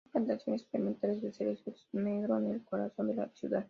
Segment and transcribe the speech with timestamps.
[0.03, 3.59] Hay plantaciones experimentales de cerezos negro en el corazón de la ciudad.